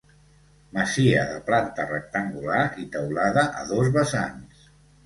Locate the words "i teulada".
2.87-3.47